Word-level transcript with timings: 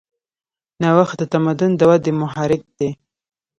نوښت 0.81 1.17
د 1.19 1.23
تمدن 1.33 1.71
د 1.77 1.81
ودې 1.89 2.11
محرک 2.21 2.63
دی. 2.77 2.89